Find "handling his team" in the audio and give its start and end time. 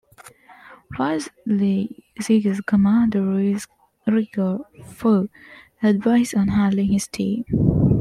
6.47-7.45